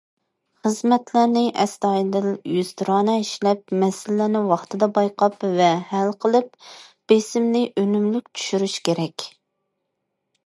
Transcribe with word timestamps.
خىزمەتلەرنى 0.65 1.41
ئەستايىدىل، 1.63 2.29
يۈزتۇرا 2.53 2.95
ئىشلەپ، 3.15 3.75
مەسىلىلەرنى 3.83 4.41
ۋاقتىدا 4.51 4.89
بايقاپ 4.95 5.45
ۋە 5.59 5.69
ھەل 5.91 6.11
قىلىپ، 6.25 6.49
بېسىمنى 7.13 7.61
ئۈنۈملۈك 7.83 8.33
چۈشۈرۈش 8.41 8.79
كېرەك. 8.89 9.27